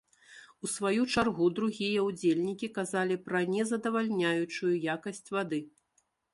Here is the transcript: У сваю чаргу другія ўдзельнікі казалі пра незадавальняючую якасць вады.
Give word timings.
У 0.67 0.69
сваю 0.75 1.03
чаргу 1.15 1.49
другія 1.59 1.99
ўдзельнікі 2.07 2.71
казалі 2.79 3.15
пра 3.29 3.43
незадавальняючую 3.53 4.75
якасць 4.97 5.25
вады. 5.37 5.65